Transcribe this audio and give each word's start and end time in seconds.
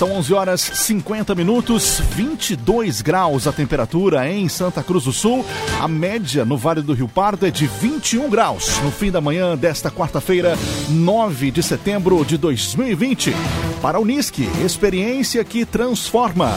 São 0.00 0.12
11 0.12 0.32
horas 0.32 0.60
50 0.62 1.34
minutos, 1.34 2.00
22 2.12 3.02
graus 3.02 3.46
a 3.46 3.52
temperatura 3.52 4.26
em 4.32 4.48
Santa 4.48 4.82
Cruz 4.82 5.04
do 5.04 5.12
Sul. 5.12 5.44
A 5.78 5.86
média 5.86 6.42
no 6.42 6.56
Vale 6.56 6.80
do 6.80 6.94
Rio 6.94 7.06
Pardo 7.06 7.44
é 7.44 7.50
de 7.50 7.66
21 7.66 8.30
graus. 8.30 8.78
No 8.78 8.90
fim 8.90 9.10
da 9.10 9.20
manhã 9.20 9.54
desta 9.58 9.90
quarta-feira, 9.90 10.56
9 10.88 11.50
de 11.50 11.62
setembro 11.62 12.24
de 12.24 12.38
2020. 12.38 13.34
Para 13.82 13.98
a 13.98 14.00
Unisque, 14.00 14.48
experiência 14.64 15.44
que 15.44 15.66
transforma. 15.66 16.50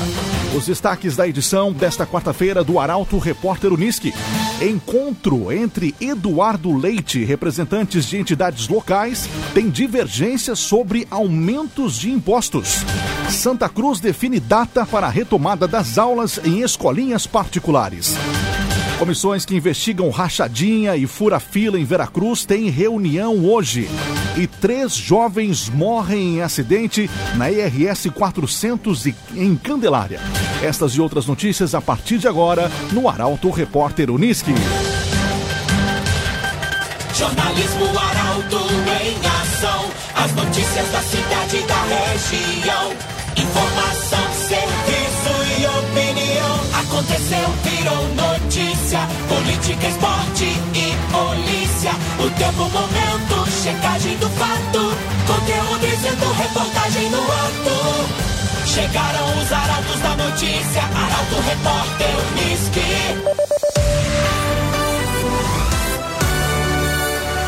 Os 0.55 0.67
destaques 0.67 1.15
da 1.15 1.27
edição 1.27 1.73
desta 1.73 2.05
quarta-feira 2.05 2.63
do 2.63 2.79
Arauto 2.79 3.17
Repórter 3.17 3.73
Unisque. 3.73 4.13
Encontro 4.61 5.51
entre 5.51 5.95
Eduardo 5.99 6.77
Leite, 6.77 7.23
representantes 7.25 8.05
de 8.05 8.17
entidades 8.17 8.67
locais, 8.67 9.27
tem 9.55 9.67
divergência 9.67 10.55
sobre 10.55 11.07
aumentos 11.09 11.97
de 11.97 12.11
impostos. 12.11 12.85
Santa 13.31 13.67
Cruz 13.67 13.99
define 13.99 14.39
data 14.39 14.85
para 14.85 15.07
a 15.07 15.09
retomada 15.09 15.67
das 15.67 15.97
aulas 15.97 16.39
em 16.45 16.61
escolinhas 16.61 17.25
particulares. 17.25 18.13
Comissões 18.99 19.43
que 19.43 19.55
investigam 19.55 20.09
rachadinha 20.11 20.95
e 20.95 21.07
fura-fila 21.07 21.79
em 21.79 21.83
Veracruz 21.83 22.45
têm 22.45 22.69
reunião 22.69 23.43
hoje. 23.43 23.89
E 24.37 24.45
três 24.45 24.93
jovens 24.93 25.67
morrem 25.67 26.35
em 26.35 26.41
acidente 26.41 27.09
na 27.35 27.51
IRS 27.51 28.09
400 28.11 29.07
em 29.35 29.55
Candelária. 29.55 30.21
Estas 30.61 30.93
e 30.93 31.01
outras 31.01 31.25
notícias 31.25 31.75
a 31.75 31.81
partir 31.81 32.17
de 32.17 32.27
agora 32.27 32.71
no 32.91 33.09
Arauto 33.09 33.49
Repórter 33.49 34.09
Uniski. 34.09 34.53
Jornalismo 37.13 37.85
Arauto 37.97 38.57
em 39.01 39.15
ação. 39.27 39.85
As 40.15 40.33
notícias 40.33 40.89
da 40.89 41.01
cidade 41.01 41.57
e 41.57 41.63
da 41.63 41.83
região. 41.83 42.91
Informação, 43.35 44.33
serviço 44.33 45.33
e 45.59 45.65
opinião. 45.65 46.59
Aconteceu, 46.79 47.49
virou 47.63 48.07
notícia. 48.15 48.99
Política, 49.27 49.87
esporte 49.87 50.45
e 50.73 50.93
polícia. 51.11 51.91
O 52.19 52.29
tempo, 52.31 52.69
momento, 52.69 53.51
checagem 53.63 54.17
do 54.17 54.29
fato. 54.29 54.93
Conteúdo 55.27 55.87
dizendo, 55.87 56.31
reportagem 56.33 57.09
no 57.09 57.21
ato. 57.21 58.32
Chegaram 58.73 59.37
os 59.37 59.51
arautos 59.51 59.99
da 59.99 60.15
notícia. 60.15 60.81
Arauto, 60.81 61.35
repórter, 61.47 62.07
Unisque. 62.31 62.81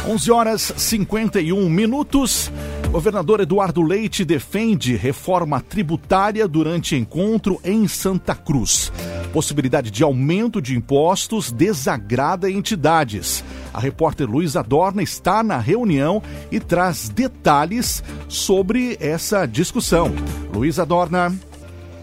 11 0.08 0.32
horas 0.32 0.74
51 0.78 1.68
minutos. 1.68 2.52
Governador 2.96 3.42
Eduardo 3.42 3.82
Leite 3.82 4.24
defende 4.24 4.96
reforma 4.96 5.60
tributária 5.60 6.48
durante 6.48 6.96
encontro 6.96 7.60
em 7.62 7.90
Santa 7.90 8.34
Cruz. 8.34 8.90
Possibilidade 9.34 9.92
de 9.92 10.02
aumento 10.02 10.62
de 10.62 10.78
impostos 10.78 11.52
desagrada 11.52 12.50
entidades. 12.50 13.44
A 13.74 13.82
repórter 13.82 14.30
Luísa 14.30 14.64
Dorna 14.64 15.04
está 15.04 15.44
na 15.44 15.58
reunião 15.58 16.24
e 16.50 16.58
traz 16.58 17.10
detalhes 17.10 18.02
sobre 18.30 18.96
essa 19.02 19.46
discussão. 19.46 20.16
Luísa 20.54 20.86
Dorna. 20.86 21.36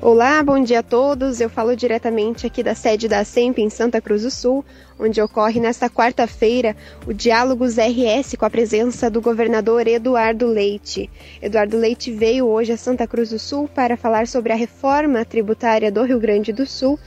Olá, 0.03 0.43
bom 0.43 0.63
dia 0.63 0.81
a 0.81 0.83
todos. 0.83 1.41
Eu 1.41 1.49
falo 1.49 1.75
diretamente 1.75 2.45
aqui 2.47 2.63
da 2.63 2.75
sede 2.75 3.09
da 3.09 3.25
SEMP 3.25 3.61
em 3.61 3.71
Santa 3.71 3.99
Cruz 3.99 4.23
do 4.23 4.31
Sul, 4.31 4.63
onde 5.03 5.21
ocorre 5.21 5.59
nesta 5.59 5.91
quarta-feira 5.91 6.77
o 7.07 7.13
Diálogos 7.13 7.77
RS 7.77 8.37
com 8.39 8.45
a 8.45 8.51
presença 8.51 9.11
do 9.11 9.21
governador 9.21 9.87
Eduardo 9.89 10.47
Leite. 10.47 11.11
Eduardo 11.43 11.77
Leite 11.77 12.13
veio 12.13 12.47
hoje 12.47 12.73
a 12.73 12.77
Santa 12.77 13.07
Cruz 13.07 13.31
do 13.31 13.39
Sul 13.39 13.69
para 13.69 13.97
falar 13.97 14.29
sobre 14.29 14.53
a 14.53 14.57
reforma 14.57 15.25
tributária 15.25 15.91
do 15.91 16.05
Rio 16.05 16.21
Grande 16.21 16.53
do 16.53 16.65
Sul 16.65 16.99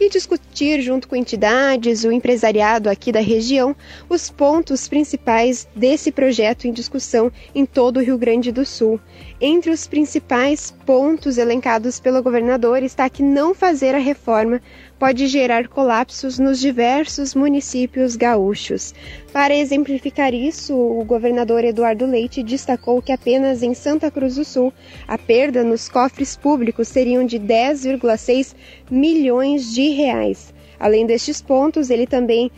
e 0.00 0.10
discutir, 0.10 0.80
junto 0.80 1.06
com 1.06 1.14
entidades, 1.14 2.02
o 2.02 2.10
empresariado 2.10 2.90
aqui 2.90 3.12
da 3.12 3.20
região, 3.20 3.76
os 4.08 4.28
pontos 4.28 4.88
principais 4.88 5.68
desse 5.76 6.10
projeto 6.10 6.66
em 6.66 6.72
discussão 6.72 7.30
em 7.54 7.64
todo 7.64 7.98
o 7.98 8.02
Rio 8.02 8.18
Grande 8.18 8.50
do 8.50 8.66
Sul. 8.66 8.98
Entre 9.40 9.70
os 9.70 9.86
principais 9.86 10.74
pontos 10.84 11.38
elencados 11.38 12.00
pelo 12.00 12.22
governador 12.22 12.82
está 12.82 13.08
que 13.08 13.22
não 13.22 13.54
fazer 13.54 13.94
a 13.94 13.98
reforma 13.98 14.60
pode 14.98 15.26
gerar 15.26 15.68
colapsos 15.68 16.38
nos 16.38 16.60
diversos 16.60 17.34
municípios 17.34 18.16
gaúchos. 18.16 18.94
Para 19.32 19.54
exemplificar 19.54 20.32
isso, 20.32 20.74
o 20.74 21.04
governador 21.04 21.64
Eduardo 21.64 22.06
Leite 22.06 22.42
destacou 22.42 23.02
que 23.02 23.12
apenas 23.12 23.62
em 23.62 23.74
Santa 23.74 24.10
Cruz 24.10 24.36
do 24.36 24.44
Sul 24.44 24.72
a 25.06 25.18
perda 25.18 25.64
nos 25.64 25.88
cofres 25.88 26.36
públicos 26.36 26.88
seriam 26.88 27.24
de 27.24 27.38
10,6 27.38 28.54
milhões 28.90 29.72
de 29.74 29.90
reais. 29.90 30.54
Além 30.78 31.06
destes 31.06 31.40
pontos, 31.40 31.90
ele 31.90 32.06
também 32.06 32.50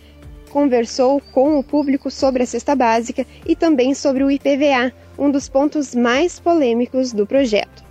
conversou 0.50 1.20
com 1.32 1.58
o 1.58 1.62
público 1.62 2.10
sobre 2.10 2.42
a 2.42 2.46
cesta 2.46 2.74
básica 2.74 3.26
e 3.46 3.54
também 3.54 3.94
sobre 3.94 4.24
o 4.24 4.30
IPVA, 4.30 4.92
um 5.18 5.30
dos 5.30 5.48
pontos 5.48 5.94
mais 5.94 6.38
polêmicos 6.38 7.12
do 7.12 7.26
projeto. 7.26 7.85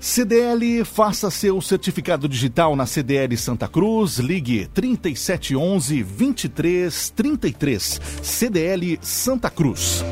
CDL, 0.00 0.82
faça 0.82 1.30
seu 1.30 1.60
certificado 1.60 2.26
digital 2.26 2.74
na 2.74 2.86
CDL 2.86 3.36
Santa 3.36 3.68
Cruz, 3.68 4.16
ligue 4.16 4.66
3711 4.72 6.02
2333, 6.02 8.00
CDL 8.22 8.98
Santa 9.02 9.50
Cruz. 9.50 10.02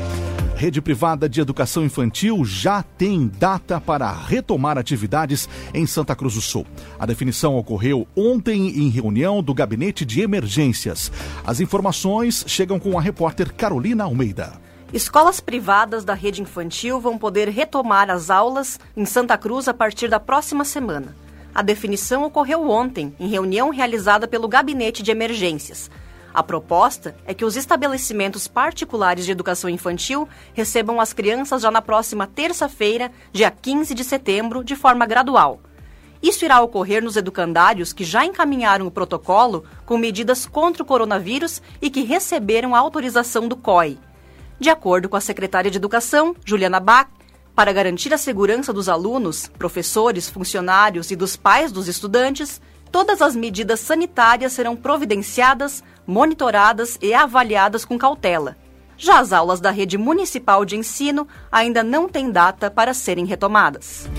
Rede 0.55 0.79
privada 0.79 1.27
de 1.27 1.41
educação 1.41 1.83
infantil 1.83 2.45
já 2.45 2.83
tem 2.83 3.31
data 3.39 3.81
para 3.81 4.11
retomar 4.11 4.77
atividades 4.77 5.49
em 5.73 5.87
Santa 5.87 6.15
Cruz 6.15 6.35
do 6.35 6.41
Sul. 6.41 6.67
A 6.99 7.07
definição 7.07 7.57
ocorreu 7.57 8.07
ontem 8.15 8.67
em 8.67 8.89
reunião 8.89 9.41
do 9.41 9.55
Gabinete 9.55 10.05
de 10.05 10.21
Emergências. 10.21 11.11
As 11.43 11.59
informações 11.59 12.43
chegam 12.45 12.79
com 12.79 12.95
a 12.95 13.01
repórter 13.01 13.51
Carolina 13.55 14.03
Almeida. 14.03 14.68
Escolas 14.91 15.39
privadas 15.39 16.03
da 16.03 16.15
rede 16.15 16.41
infantil 16.41 16.99
vão 16.99 17.15
poder 17.15 17.47
retomar 17.47 18.09
as 18.09 18.31
aulas 18.31 18.79
em 18.97 19.05
Santa 19.05 19.37
Cruz 19.37 19.67
a 19.67 19.73
partir 19.73 20.07
da 20.07 20.19
próxima 20.19 20.65
semana. 20.65 21.15
A 21.53 21.61
definição 21.61 22.23
ocorreu 22.23 22.67
ontem, 22.67 23.15
em 23.19 23.27
reunião 23.27 23.69
realizada 23.69 24.27
pelo 24.27 24.47
Gabinete 24.47 25.03
de 25.03 25.11
Emergências. 25.11 25.91
A 26.33 26.41
proposta 26.41 27.15
é 27.27 27.35
que 27.35 27.45
os 27.45 27.55
estabelecimentos 27.55 28.47
particulares 28.47 29.25
de 29.25 29.31
educação 29.31 29.69
infantil 29.69 30.27
recebam 30.55 30.99
as 30.99 31.13
crianças 31.13 31.61
já 31.61 31.69
na 31.69 31.83
próxima 31.83 32.25
terça-feira, 32.25 33.11
dia 33.31 33.51
15 33.51 33.93
de 33.93 34.03
setembro, 34.03 34.63
de 34.63 34.75
forma 34.75 35.05
gradual. 35.05 35.59
Isso 36.19 36.43
irá 36.43 36.61
ocorrer 36.61 37.03
nos 37.03 37.15
educandários 37.15 37.93
que 37.93 38.03
já 38.03 38.25
encaminharam 38.25 38.87
o 38.87 38.91
protocolo 38.91 39.65
com 39.85 39.99
medidas 39.99 40.47
contra 40.47 40.81
o 40.81 40.85
coronavírus 40.85 41.61
e 41.79 41.91
que 41.91 42.01
receberam 42.01 42.73
a 42.73 42.79
autorização 42.79 43.47
do 43.47 43.55
COI. 43.55 43.99
De 44.59 44.69
acordo 44.69 45.07
com 45.07 45.15
a 45.15 45.21
secretária 45.21 45.71
de 45.71 45.77
Educação, 45.77 46.35
Juliana 46.43 46.81
Bach, 46.81 47.07
para 47.55 47.71
garantir 47.71 48.13
a 48.13 48.17
segurança 48.17 48.73
dos 48.73 48.89
alunos, 48.89 49.47
professores, 49.57 50.29
funcionários 50.29 51.11
e 51.11 51.15
dos 51.15 51.37
pais 51.37 51.71
dos 51.71 51.87
estudantes, 51.87 52.61
todas 52.91 53.21
as 53.21 53.35
medidas 53.35 53.79
sanitárias 53.79 54.51
serão 54.51 54.75
providenciadas, 54.75 55.83
monitoradas 56.05 56.97
e 57.01 57.13
avaliadas 57.13 57.85
com 57.85 57.97
cautela. 57.97 58.57
Já 58.97 59.19
as 59.19 59.31
aulas 59.31 59.61
da 59.61 59.71
rede 59.71 59.97
municipal 59.97 60.65
de 60.65 60.75
ensino 60.75 61.25
ainda 61.49 61.81
não 61.81 62.09
têm 62.09 62.29
data 62.29 62.69
para 62.69 62.93
serem 62.93 63.25
retomadas. 63.25 64.09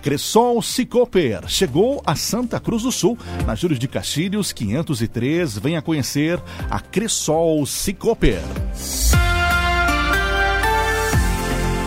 Cressol 0.00 0.62
Cicoper 0.62 1.46
chegou 1.46 2.02
a 2.06 2.16
Santa 2.16 2.58
Cruz 2.58 2.84
do 2.84 2.90
Sul, 2.90 3.18
na 3.46 3.54
Júlio 3.54 3.78
de 3.78 3.86
Castilhos 3.86 4.50
503. 4.50 5.58
Venha 5.58 5.82
conhecer 5.82 6.40
a 6.70 6.80
Cressol 6.80 7.66
Cicoper. 7.66 8.40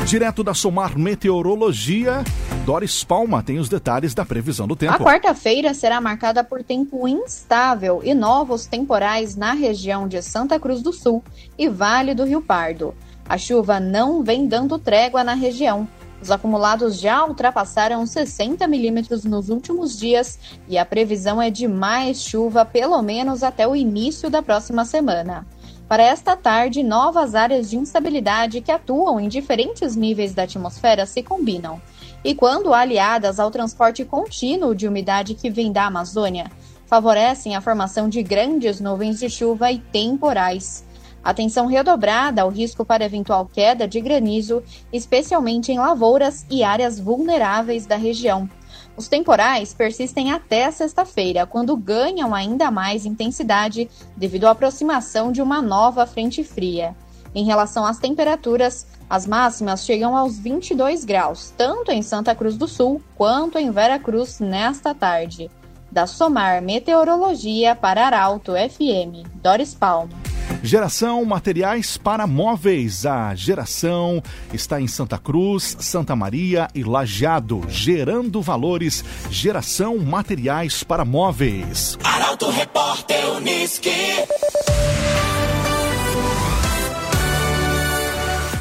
Direto 0.05 0.43
da 0.43 0.53
Somar 0.53 0.97
Meteorologia, 0.99 2.23
Doris 2.65 3.03
Palma 3.03 3.41
tem 3.41 3.57
os 3.57 3.69
detalhes 3.69 4.13
da 4.13 4.25
previsão 4.25 4.67
do 4.67 4.75
tempo. 4.75 4.93
A 4.93 4.99
quarta-feira 4.99 5.73
será 5.73 5.99
marcada 6.01 6.43
por 6.43 6.61
tempo 6.61 7.07
instável 7.07 8.01
e 8.03 8.13
novos 8.13 8.65
temporais 8.65 9.35
na 9.35 9.53
região 9.53 10.07
de 10.07 10.21
Santa 10.21 10.59
Cruz 10.59 10.81
do 10.81 10.91
Sul 10.91 11.23
e 11.57 11.69
Vale 11.69 12.13
do 12.13 12.25
Rio 12.25 12.41
Pardo. 12.41 12.93
A 13.27 13.37
chuva 13.37 13.79
não 13.79 14.21
vem 14.23 14.45
dando 14.45 14.77
trégua 14.77 15.23
na 15.23 15.33
região. 15.33 15.87
Os 16.21 16.29
acumulados 16.29 16.99
já 16.99 17.25
ultrapassaram 17.25 18.05
60 18.05 18.67
milímetros 18.67 19.23
nos 19.23 19.49
últimos 19.49 19.97
dias 19.97 20.37
e 20.67 20.77
a 20.77 20.85
previsão 20.85 21.41
é 21.41 21.49
de 21.49 21.67
mais 21.67 22.21
chuva 22.21 22.65
pelo 22.65 23.01
menos 23.01 23.41
até 23.41 23.67
o 23.67 23.75
início 23.75 24.29
da 24.29 24.41
próxima 24.41 24.85
semana. 24.85 25.47
Para 25.93 26.05
esta 26.05 26.35
tarde, 26.35 26.81
novas 26.81 27.35
áreas 27.35 27.69
de 27.69 27.77
instabilidade 27.77 28.61
que 28.61 28.71
atuam 28.71 29.19
em 29.19 29.27
diferentes 29.27 29.95
níveis 29.95 30.33
da 30.33 30.41
atmosfera 30.41 31.05
se 31.05 31.21
combinam. 31.21 31.79
E 32.23 32.33
quando 32.33 32.73
aliadas 32.73 33.39
ao 33.39 33.51
transporte 33.51 34.03
contínuo 34.03 34.73
de 34.73 34.87
umidade 34.87 35.35
que 35.35 35.51
vem 35.51 35.71
da 35.71 35.85
Amazônia, 35.85 36.51
favorecem 36.87 37.55
a 37.55 37.61
formação 37.61 38.09
de 38.09 38.23
grandes 38.23 38.79
nuvens 38.79 39.19
de 39.19 39.29
chuva 39.29 39.71
e 39.71 39.77
temporais. 39.77 40.83
Atenção 41.23 41.67
redobrada 41.67 42.41
ao 42.41 42.49
risco 42.49 42.83
para 42.83 43.05
eventual 43.05 43.45
queda 43.45 43.87
de 43.87 44.01
granizo, 44.01 44.63
especialmente 44.91 45.71
em 45.71 45.77
lavouras 45.77 46.43
e 46.49 46.63
áreas 46.63 46.99
vulneráveis 46.99 47.85
da 47.85 47.97
região. 47.97 48.49
Os 48.95 49.07
temporais 49.07 49.73
persistem 49.73 50.31
até 50.31 50.69
sexta-feira, 50.69 51.47
quando 51.47 51.75
ganham 51.75 52.33
ainda 52.33 52.69
mais 52.69 53.05
intensidade 53.05 53.89
devido 54.15 54.45
à 54.45 54.51
aproximação 54.51 55.31
de 55.31 55.41
uma 55.41 55.61
nova 55.61 56.05
frente 56.05 56.43
fria. 56.43 56.95
Em 57.33 57.43
relação 57.43 57.85
às 57.85 57.97
temperaturas, 57.97 58.85
as 59.09 59.25
máximas 59.25 59.83
chegam 59.83 60.15
aos 60.15 60.37
22 60.37 61.03
graus, 61.03 61.51
tanto 61.57 61.91
em 61.91 62.01
Santa 62.03 62.35
Cruz 62.35 62.55
do 62.55 62.67
Sul 62.67 63.01
quanto 63.15 63.57
em 63.57 63.71
Vera 63.71 63.97
Cruz 63.97 64.39
nesta 64.39 64.93
tarde. 64.93 65.49
Da 65.91 66.07
Somar 66.07 66.61
Meteorologia 66.61 67.75
para 67.75 68.05
Arauto 68.05 68.53
FM, 68.53 69.27
Doris 69.41 69.73
Palma. 69.73 70.22
Geração 70.61 71.23
Materiais 71.25 71.97
para 71.97 72.25
Móveis. 72.25 73.05
A 73.05 73.35
geração 73.35 74.23
está 74.53 74.79
em 74.79 74.87
Santa 74.87 75.17
Cruz, 75.17 75.75
Santa 75.79 76.15
Maria 76.15 76.67
e 76.73 76.83
Lajeado, 76.83 77.61
gerando 77.67 78.41
valores. 78.41 79.03
Geração 79.29 79.97
Materiais 79.97 80.83
para 80.83 81.03
Móveis. 81.03 81.97
Arauto 82.03 82.49
Repórter 82.49 83.35
Uniski. 83.35 83.89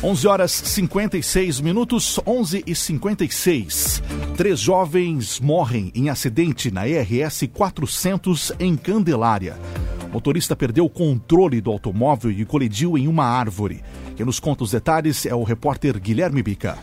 11 0.05 0.27
horas 0.27 0.51
56 0.51 1.61
minutos, 1.61 2.19
11 2.27 2.65
e 2.67 2.75
56. 2.75 4.03
Três 4.37 4.59
jovens 4.59 5.39
morrem 5.39 5.93
em 5.95 6.11
acidente 6.11 6.73
na 6.73 6.89
ERS 6.89 7.45
400 7.55 8.53
em 8.59 8.77
Candelária. 8.77 9.57
Motorista 10.13 10.55
perdeu 10.55 10.85
o 10.85 10.91
controle 10.91 11.59
do 11.63 11.71
automóvel 11.71 12.31
e 12.31 12.45
colidiu 12.45 12.99
em 12.99 13.09
uma 13.09 13.25
árvore. 13.25 13.83
Quem 14.15 14.27
nos 14.27 14.39
conta 14.39 14.63
os 14.63 14.71
detalhes 14.71 15.25
é 15.25 15.35
o 15.35 15.43
repórter 15.43 15.99
Guilherme 15.99 16.43
Bica. 16.43 16.77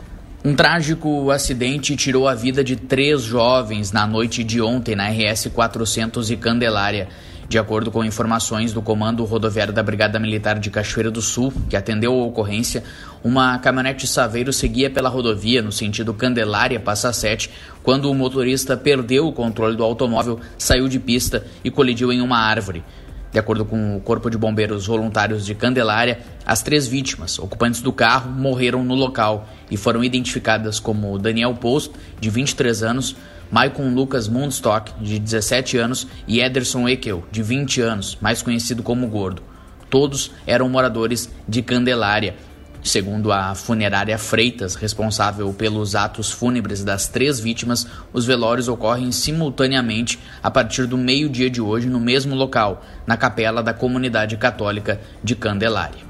Um 0.43 0.55
trágico 0.55 1.29
acidente 1.29 1.95
tirou 1.95 2.27
a 2.27 2.33
vida 2.33 2.63
de 2.63 2.75
três 2.75 3.21
jovens 3.21 3.91
na 3.91 4.07
noite 4.07 4.43
de 4.43 4.59
ontem 4.59 4.95
na 4.95 5.09
RS 5.09 5.47
400 5.53 6.31
e 6.31 6.37
Candelária. 6.37 7.07
De 7.47 7.59
acordo 7.59 7.91
com 7.91 8.03
informações 8.03 8.73
do 8.73 8.81
Comando 8.81 9.25
Rodoviário 9.25 9.73
da 9.73 9.83
Brigada 9.83 10.19
Militar 10.19 10.59
de 10.59 10.69
Cachoeira 10.69 11.11
do 11.11 11.21
Sul, 11.21 11.51
que 11.69 11.75
atendeu 11.75 12.13
a 12.13 12.25
ocorrência, 12.25 12.83
uma 13.23 13.57
caminhonete 13.59 14.07
Saveiro 14.07 14.53
seguia 14.53 14.89
pela 14.89 15.09
rodovia 15.09 15.61
no 15.61 15.71
sentido 15.71 16.13
Candelária-Passa 16.13 17.11
7, 17.11 17.49
quando 17.83 18.09
o 18.09 18.13
motorista 18.13 18.77
perdeu 18.77 19.27
o 19.27 19.33
controle 19.33 19.75
do 19.75 19.83
automóvel, 19.83 20.39
saiu 20.57 20.87
de 20.87 20.99
pista 20.99 21.45
e 21.63 21.71
colidiu 21.71 22.11
em 22.11 22.21
uma 22.21 22.37
árvore. 22.37 22.83
De 23.31 23.37
acordo 23.37 23.63
com 23.63 23.95
o 23.95 24.01
Corpo 24.01 24.29
de 24.29 24.37
Bombeiros 24.37 24.87
Voluntários 24.87 25.45
de 25.45 25.53
Candelária, 25.53 26.19
as 26.43 26.63
três 26.63 26.87
vítimas, 26.87 27.37
ocupantes 27.37 27.79
do 27.79 27.93
carro, 27.93 28.31
morreram 28.31 28.83
no 28.83 28.95
local 28.95 29.47
e 29.69 29.77
foram 29.77 30.03
identificadas 30.03 30.79
como 30.79 31.19
Daniel 31.19 31.53
Post, 31.53 31.91
de 32.19 32.29
23 32.29 32.81
anos, 32.81 33.15
Maicon 33.51 33.93
Lucas 33.93 34.27
Mundstock, 34.27 34.93
de 34.99 35.19
17 35.19 35.77
anos, 35.77 36.07
e 36.27 36.39
Ederson 36.41 36.89
Ekel, 36.89 37.23
de 37.31 37.43
20 37.43 37.81
anos, 37.81 38.17
mais 38.19 38.41
conhecido 38.41 38.81
como 38.81 39.07
Gordo. 39.07 39.43
Todos 39.91 40.31
eram 40.45 40.69
moradores 40.69 41.29
de 41.47 41.61
Candelária. 41.61 42.35
Segundo 42.81 43.31
a 43.31 43.53
funerária 43.55 44.17
Freitas, 44.17 44.75
responsável 44.75 45.51
pelos 45.53 45.95
atos 45.95 46.31
fúnebres 46.31 46.83
das 46.83 47.07
três 47.07 47.39
vítimas, 47.39 47.85
os 48.13 48.25
velórios 48.25 48.67
ocorrem 48.67 49.11
simultaneamente 49.11 50.17
a 50.41 50.49
partir 50.49 50.87
do 50.87 50.97
meio-dia 50.97 51.49
de 51.49 51.61
hoje 51.61 51.87
no 51.87 51.99
mesmo 51.99 52.35
local, 52.35 52.83
na 53.05 53.17
capela 53.17 53.61
da 53.61 53.73
comunidade 53.73 54.37
católica 54.37 54.99
de 55.23 55.35
Candelária. 55.35 56.09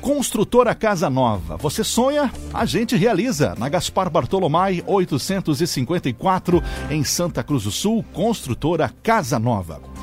Construtora 0.00 0.72
Casa 0.72 1.10
Nova. 1.10 1.56
Você 1.56 1.82
sonha? 1.82 2.32
A 2.54 2.64
gente 2.64 2.94
realiza. 2.94 3.56
Na 3.58 3.68
Gaspar 3.68 4.08
Bartolomai 4.08 4.80
854, 4.86 6.62
em 6.88 7.02
Santa 7.02 7.42
Cruz 7.42 7.64
do 7.64 7.72
Sul, 7.72 8.04
Construtora 8.12 8.88
Casa 9.02 9.36
Nova. 9.40 9.95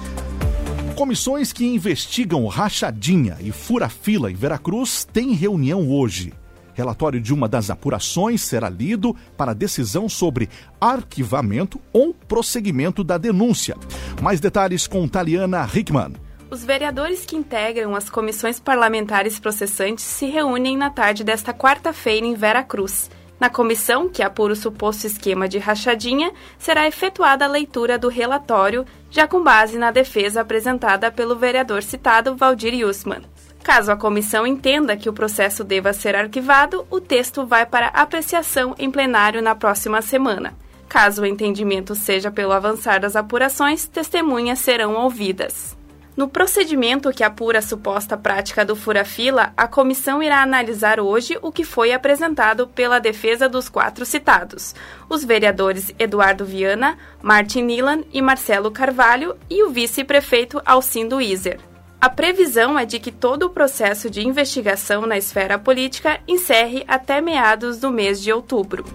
Comissões 0.96 1.52
que 1.52 1.66
investigam 1.66 2.46
rachadinha 2.46 3.36
e 3.40 3.52
fura-fila 3.52 4.32
em 4.32 4.36
Veracruz 4.36 5.04
têm 5.12 5.34
reunião 5.34 5.90
hoje. 5.90 6.32
Relatório 6.76 7.20
de 7.20 7.34
uma 7.34 7.48
das 7.48 7.72
apurações 7.72 8.44
será 8.44 8.70
lido 8.70 9.16
para 9.36 9.56
decisão 9.56 10.08
sobre 10.08 10.50
arquivamento 10.80 11.82
ou 11.92 12.14
prosseguimento 12.14 13.04
da 13.04 13.18
denúncia. 13.18 13.76
Mais 14.22 14.40
detalhes 14.40 14.86
com 14.86 15.08
Taliana 15.08 15.68
Hickman. 15.74 16.14
Os 16.52 16.64
vereadores 16.64 17.26
que 17.26 17.36
integram 17.36 17.96
as 17.96 18.08
comissões 18.08 18.60
parlamentares 18.60 19.40
processantes 19.40 20.06
se 20.06 20.28
reúnem 20.28 20.78
na 20.78 20.92
tarde 20.92 21.24
desta 21.24 21.52
quarta-feira 21.52 22.28
em 22.28 22.36
Vera 22.36 22.64
Cruz. 22.64 23.10
Na 23.44 23.50
comissão, 23.50 24.08
que 24.08 24.24
apura 24.24 24.54
o 24.54 24.56
suposto 24.56 25.06
esquema 25.06 25.50
de 25.50 25.58
rachadinha, 25.58 26.32
será 26.58 26.88
efetuada 26.88 27.44
a 27.44 27.48
leitura 27.50 28.00
do 28.00 28.08
relatório, 28.08 28.86
já 29.12 29.28
com 29.28 29.44
base 29.44 29.78
na 29.78 29.92
defesa 29.92 30.40
apresentada 30.40 31.12
pelo 31.12 31.36
vereador 31.36 31.84
citado 31.84 32.38
Valdir 32.38 32.74
Yussman. 32.74 33.22
Caso 33.62 33.92
a 33.92 33.98
comissão 33.98 34.48
entenda 34.48 34.96
que 34.96 35.10
o 35.10 35.14
processo 35.14 35.62
deva 35.62 35.92
ser 35.92 36.16
arquivado, 36.16 36.88
o 36.90 37.02
texto 37.02 37.46
vai 37.46 37.66
para 37.66 37.88
apreciação 37.88 38.76
em 38.80 38.90
plenário 38.90 39.42
na 39.42 39.54
próxima 39.54 40.02
semana. 40.02 40.56
Caso 40.88 41.24
o 41.24 41.26
entendimento 41.26 41.96
seja 41.96 42.32
pelo 42.32 42.54
avançar 42.54 43.02
das 43.02 43.14
apurações, 43.14 43.86
testemunhas 43.86 44.60
serão 44.60 44.94
ouvidas. 44.96 45.76
No 46.16 46.28
procedimento 46.28 47.12
que 47.12 47.24
apura 47.24 47.58
a 47.58 47.62
suposta 47.62 48.16
prática 48.16 48.64
do 48.64 48.76
fura-fila, 48.76 49.52
a 49.58 49.68
comissão 49.68 50.22
irá 50.22 50.44
analisar 50.44 51.00
hoje 51.00 51.40
o 51.42 51.52
que 51.52 51.64
foi 51.64 51.92
apresentado 51.92 52.68
pela 52.68 53.00
defesa 53.00 53.50
dos 53.50 53.68
quatro 53.68 54.06
citados, 54.06 54.76
os 55.10 55.26
vereadores 55.26 55.92
Eduardo 55.98 56.46
Viana, 56.46 57.00
Martin 57.20 57.64
Nilan 57.64 58.04
e 58.14 58.22
Marcelo 58.22 58.70
Carvalho 58.70 59.36
e 59.50 59.64
o 59.64 59.72
vice-prefeito 59.72 60.62
Alcindo 60.64 61.20
Iser. 61.20 61.60
A 62.00 62.10
previsão 62.10 62.78
é 62.78 62.86
de 62.86 63.00
que 63.00 63.12
todo 63.12 63.44
o 63.44 63.50
processo 63.50 64.08
de 64.08 64.28
investigação 64.28 65.08
na 65.08 65.18
esfera 65.18 65.58
política 65.58 66.20
encerre 66.28 66.84
até 66.88 67.22
meados 67.22 67.80
do 67.80 67.90
mês 67.90 68.22
de 68.22 68.32
outubro. 68.32 68.86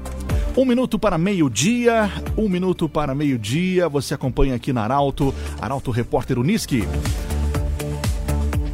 Um 0.58 0.64
minuto 0.64 0.99
para 0.99 1.16
meio-dia, 1.16 2.10
um 2.37 2.49
minuto 2.49 2.88
para 2.88 3.14
meio-dia. 3.14 3.88
Você 3.88 4.12
acompanha 4.12 4.56
aqui 4.56 4.72
na 4.72 4.82
Arauto, 4.82 5.32
Arauto 5.60 5.93
Repórter 5.93 6.37
Uniski. 6.37 6.82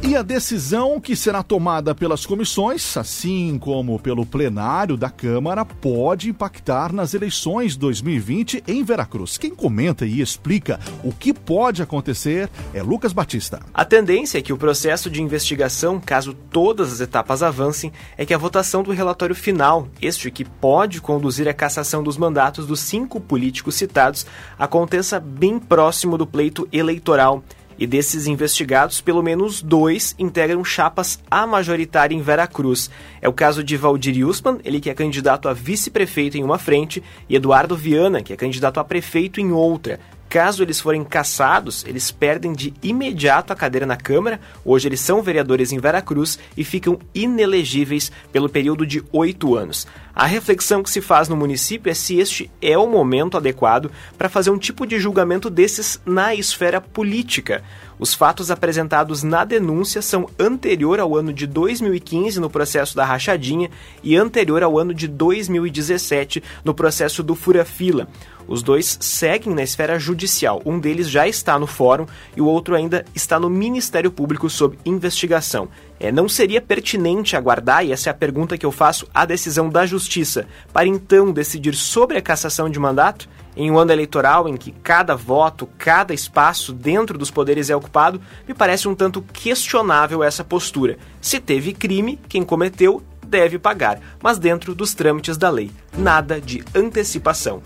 E 0.07 0.15
a 0.15 0.21
decisão 0.21 0.99
que 1.01 1.15
será 1.15 1.41
tomada 1.41 1.95
pelas 1.95 2.27
comissões, 2.27 2.95
assim 2.95 3.57
como 3.57 3.97
pelo 3.97 4.23
plenário 4.23 4.95
da 4.95 5.09
Câmara, 5.09 5.65
pode 5.65 6.29
impactar 6.29 6.93
nas 6.93 7.15
eleições 7.15 7.75
2020 7.75 8.63
em 8.67 8.83
Veracruz. 8.83 9.35
Quem 9.35 9.55
comenta 9.55 10.05
e 10.05 10.21
explica 10.21 10.79
o 11.03 11.11
que 11.11 11.33
pode 11.33 11.81
acontecer 11.81 12.51
é 12.71 12.83
Lucas 12.83 13.13
Batista. 13.13 13.61
A 13.73 13.83
tendência 13.83 14.37
é 14.37 14.43
que 14.43 14.53
o 14.53 14.57
processo 14.57 15.09
de 15.09 15.23
investigação, 15.23 15.99
caso 15.99 16.35
todas 16.35 16.93
as 16.93 16.99
etapas 16.99 17.41
avancem, 17.41 17.91
é 18.15 18.27
que 18.27 18.33
a 18.33 18.37
votação 18.37 18.83
do 18.83 18.91
relatório 18.91 19.33
final, 19.33 19.87
este 19.99 20.29
que 20.29 20.45
pode 20.45 21.01
conduzir 21.01 21.47
à 21.47 21.53
cassação 21.53 22.03
dos 22.03 22.15
mandatos 22.15 22.67
dos 22.67 22.79
cinco 22.79 23.19
políticos 23.19 23.73
citados, 23.73 24.23
aconteça 24.59 25.19
bem 25.19 25.57
próximo 25.57 26.15
do 26.15 26.27
pleito 26.27 26.67
eleitoral. 26.71 27.43
E 27.77 27.85
desses 27.85 28.27
investigados, 28.27 29.01
pelo 29.01 29.21
menos 29.21 29.61
dois 29.61 30.15
integram 30.17 30.63
chapas 30.63 31.19
a 31.29 31.45
majoritária 31.45 32.15
em 32.15 32.21
Veracruz. 32.21 32.89
É 33.21 33.27
o 33.27 33.33
caso 33.33 33.63
de 33.63 33.75
Valdir 33.75 34.17
Yusman, 34.17 34.59
ele 34.63 34.79
que 34.79 34.89
é 34.89 34.93
candidato 34.93 35.49
a 35.49 35.53
vice-prefeito 35.53 36.37
em 36.37 36.43
uma 36.43 36.57
frente, 36.57 37.03
e 37.27 37.35
Eduardo 37.35 37.75
Viana, 37.75 38.21
que 38.21 38.31
é 38.31 38.35
candidato 38.35 38.79
a 38.79 38.83
prefeito 38.83 39.41
em 39.41 39.51
outra. 39.51 39.99
Caso 40.29 40.63
eles 40.63 40.79
forem 40.79 41.03
cassados, 41.03 41.85
eles 41.87 42.11
perdem 42.11 42.51
de 42.51 42.73
imediato 42.83 43.53
a 43.53 43.55
cadeira 43.55 43.85
na 43.85 43.95
Câmara. 43.95 44.39
Hoje 44.65 44.87
eles 44.87 44.99
são 44.99 45.21
vereadores 45.21 45.71
em 45.71 45.79
Veracruz 45.79 46.37
e 46.57 46.63
ficam 46.63 46.99
inelegíveis 47.13 48.11
pelo 48.31 48.49
período 48.49 48.85
de 48.85 49.03
oito 49.11 49.55
anos. 49.55 49.87
A 50.13 50.25
reflexão 50.25 50.81
que 50.81 50.89
se 50.89 51.01
faz 51.01 51.29
no 51.29 51.35
município 51.35 51.89
é 51.89 51.93
se 51.93 52.17
este 52.17 52.49
é 52.61 52.77
o 52.77 52.87
momento 52.87 53.37
adequado 53.37 53.91
para 54.17 54.29
fazer 54.29 54.49
um 54.49 54.57
tipo 54.57 54.85
de 54.85 54.99
julgamento 54.99 55.49
desses 55.49 55.99
na 56.05 56.33
esfera 56.33 56.81
política. 56.81 57.63
Os 57.97 58.13
fatos 58.13 58.51
apresentados 58.51 59.23
na 59.23 59.45
denúncia 59.45 60.01
são 60.01 60.27
anterior 60.37 60.99
ao 60.99 61.15
ano 61.15 61.31
de 61.31 61.47
2015 61.47 62.39
no 62.39 62.49
processo 62.49 62.95
da 62.95 63.05
rachadinha 63.05 63.69
e 64.03 64.17
anterior 64.17 64.63
ao 64.63 64.77
ano 64.77 64.93
de 64.93 65.07
2017 65.07 66.43
no 66.63 66.73
processo 66.73 67.23
do 67.23 67.35
fura-fila. 67.35 68.07
Os 68.47 68.61
dois 68.61 68.97
seguem 68.99 69.55
na 69.55 69.63
esfera 69.63 69.97
judicial. 69.97 70.61
Um 70.65 70.77
deles 70.77 71.09
já 71.09 71.27
está 71.27 71.57
no 71.57 71.65
fórum 71.65 72.05
e 72.35 72.41
o 72.41 72.45
outro 72.45 72.75
ainda 72.75 73.05
está 73.15 73.39
no 73.39 73.49
Ministério 73.49 74.11
Público 74.11 74.49
sob 74.49 74.77
investigação. 74.85 75.69
É, 75.99 76.11
não 76.11 76.27
seria 76.27 76.61
pertinente 76.61 77.35
aguardar, 77.35 77.85
e 77.85 77.91
essa 77.91 78.09
é 78.09 78.11
a 78.11 78.13
pergunta 78.13 78.57
que 78.57 78.65
eu 78.65 78.71
faço, 78.71 79.07
a 79.13 79.25
decisão 79.25 79.69
da 79.69 79.85
Justiça 79.85 80.45
para 80.71 80.87
então 80.87 81.31
decidir 81.31 81.73
sobre 81.73 82.17
a 82.17 82.21
cassação 82.21 82.69
de 82.69 82.77
mandato? 82.77 83.27
Em 83.55 83.71
um 83.71 83.77
ano 83.77 83.91
eleitoral 83.91 84.49
em 84.49 84.57
que 84.57 84.71
cada 84.71 85.15
voto, 85.15 85.67
cada 85.77 86.13
espaço 86.13 86.73
dentro 86.73 87.17
dos 87.17 87.31
poderes 87.31 87.69
é 87.69 87.75
ocupado, 87.75 88.21
me 88.47 88.53
parece 88.53 88.87
um 88.87 88.95
tanto 88.95 89.21
questionável 89.21 90.23
essa 90.23 90.43
postura. 90.43 90.97
Se 91.21 91.39
teve 91.39 91.73
crime, 91.73 92.19
quem 92.27 92.43
cometeu 92.43 93.01
deve 93.25 93.57
pagar, 93.57 93.99
mas 94.21 94.37
dentro 94.37 94.75
dos 94.75 94.93
trâmites 94.93 95.37
da 95.37 95.49
lei. 95.49 95.71
Nada 95.97 96.39
de 96.39 96.63
antecipação. 96.75 97.61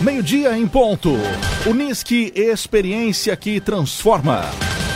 Meio-dia 0.00 0.56
em 0.58 0.66
ponto. 0.66 1.12
Unisque, 1.66 2.32
experiência 2.34 3.36
que 3.36 3.60
transforma. 3.60 4.42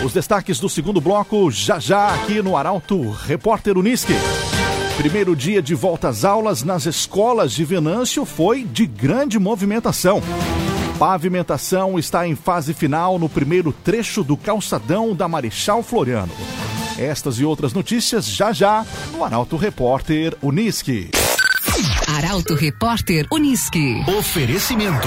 Os 0.05 0.13
destaques 0.13 0.59
do 0.59 0.69
segundo 0.69 1.01
bloco 1.01 1.51
já 1.51 1.79
já 1.79 2.15
aqui 2.15 2.43
no 2.43 2.57
Arauto 2.57 3.11
Repórter 3.11 3.79
Unisque. 3.79 4.15
Primeiro 4.97 5.37
dia 5.37 5.61
de 5.61 5.75
volta 5.75 6.09
às 6.09 6.25
aulas 6.25 6.63
nas 6.63 6.87
escolas 6.87 7.53
de 7.53 7.65
Venâncio 7.65 8.25
foi 8.25 8.65
de 8.65 8.87
grande 8.87 9.39
movimentação. 9.39 10.23
Pavimentação 10.99 11.99
está 11.99 12.27
em 12.27 12.35
fase 12.35 12.73
final 12.73 13.19
no 13.19 13.29
primeiro 13.29 13.73
trecho 13.73 14.25
do 14.25 14.37
calçadão 14.37 15.15
da 15.15 15.29
Marechal 15.29 15.83
Floriano. 15.83 16.33
Estas 16.99 17.39
e 17.39 17.45
outras 17.45 17.75
notícias 17.75 18.27
já 18.27 18.53
já 18.53 18.87
no 19.13 19.23
Arauto 19.23 19.57
Repórter 19.57 20.35
Unisque. 20.41 21.11
Arauto 22.17 22.55
Repórter 22.55 23.27
Unisque. 23.31 24.03
Oferecimento. 24.19 25.07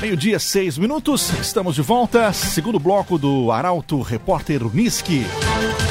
Meio-dia, 0.00 0.38
seis 0.38 0.78
minutos, 0.78 1.28
estamos 1.40 1.74
de 1.74 1.82
volta. 1.82 2.32
Segundo 2.32 2.78
bloco 2.78 3.18
do 3.18 3.50
Arauto 3.50 4.00
Repórter 4.00 4.64
Uniski. 4.64 5.26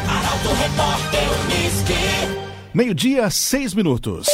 Arauto 0.09 0.49
Repórter 0.49 1.29
Unisque. 1.45 1.95
Meio-dia, 2.75 3.31
seis 3.31 3.73
minutos. 3.73 4.27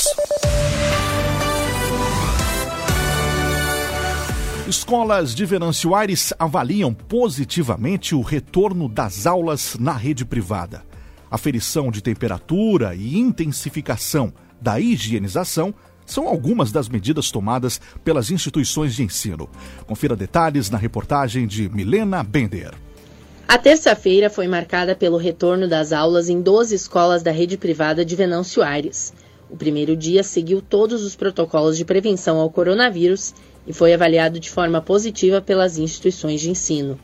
Escolas 4.66 5.34
de 5.34 5.44
Venâncio 5.44 5.94
Aires 5.94 6.32
avaliam 6.38 6.94
positivamente 6.94 8.14
o 8.14 8.22
retorno 8.22 8.88
das 8.88 9.26
aulas 9.26 9.76
na 9.78 9.92
rede 9.92 10.24
privada. 10.24 10.82
Aferição 11.30 11.90
de 11.90 12.02
temperatura 12.02 12.94
e 12.94 13.18
intensificação 13.18 14.32
da 14.58 14.80
higienização 14.80 15.74
são 16.06 16.26
algumas 16.26 16.72
das 16.72 16.88
medidas 16.88 17.30
tomadas 17.30 17.78
pelas 18.02 18.30
instituições 18.30 18.94
de 18.94 19.02
ensino. 19.02 19.50
Confira 19.86 20.16
detalhes 20.16 20.70
na 20.70 20.78
reportagem 20.78 21.46
de 21.46 21.68
Milena 21.68 22.22
Bender. 22.22 22.72
A 23.46 23.58
terça-feira 23.58 24.30
foi 24.30 24.48
marcada 24.48 24.96
pelo 24.96 25.18
retorno 25.18 25.68
das 25.68 25.92
aulas 25.92 26.30
em 26.30 26.40
12 26.40 26.74
escolas 26.74 27.22
da 27.22 27.30
rede 27.30 27.58
privada 27.58 28.02
de 28.02 28.16
Venâncio 28.16 28.62
Aires. 28.62 29.12
O 29.50 29.58
primeiro 29.58 29.94
dia 29.94 30.22
seguiu 30.22 30.62
todos 30.62 31.02
os 31.02 31.14
protocolos 31.14 31.76
de 31.76 31.84
prevenção 31.84 32.38
ao 32.38 32.48
coronavírus 32.48 33.34
e 33.66 33.72
foi 33.72 33.94
avaliado 33.94 34.38
de 34.38 34.50
forma 34.50 34.80
positiva 34.80 35.40
pelas 35.40 35.78
instituições 35.78 36.40
de 36.40 36.50
ensino. 36.50 36.98